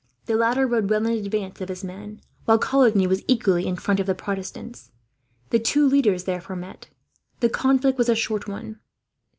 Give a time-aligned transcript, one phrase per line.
[0.25, 3.99] The latter rode well in advance of his men, while Coligny was equally in front
[3.99, 4.89] of the Protestants.
[5.51, 6.89] The two leaders therefore met.
[7.39, 8.79] The conflict was a short one.